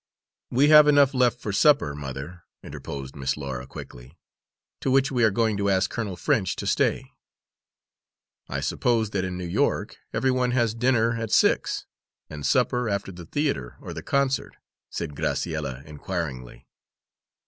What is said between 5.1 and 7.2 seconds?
we are going to ask Colonel French to stay."